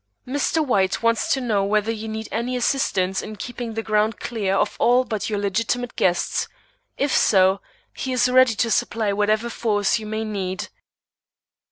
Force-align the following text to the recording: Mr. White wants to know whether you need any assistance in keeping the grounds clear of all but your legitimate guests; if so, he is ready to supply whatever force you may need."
Mr. 0.27 0.65
White 0.65 1.03
wants 1.03 1.31
to 1.31 1.39
know 1.39 1.63
whether 1.63 1.91
you 1.91 2.07
need 2.07 2.27
any 2.31 2.55
assistance 2.57 3.21
in 3.21 3.35
keeping 3.35 3.75
the 3.75 3.83
grounds 3.83 4.15
clear 4.19 4.55
of 4.55 4.75
all 4.79 5.03
but 5.03 5.29
your 5.29 5.37
legitimate 5.37 5.95
guests; 5.95 6.47
if 6.97 7.15
so, 7.15 7.61
he 7.95 8.11
is 8.11 8.27
ready 8.27 8.55
to 8.55 8.71
supply 8.71 9.13
whatever 9.13 9.47
force 9.47 9.99
you 9.99 10.07
may 10.07 10.23
need." 10.25 10.69